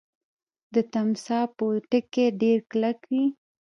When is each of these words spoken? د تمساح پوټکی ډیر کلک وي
د 0.73 0.75
تمساح 0.93 1.43
پوټکی 1.57 2.25
ډیر 2.41 2.57
کلک 2.71 2.99
وي 3.11 3.25